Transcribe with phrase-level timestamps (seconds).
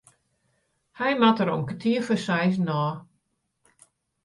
[0.99, 2.95] Hy moat der om kertier foar seizen ôf.